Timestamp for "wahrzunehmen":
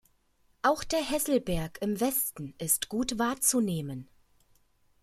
3.19-4.09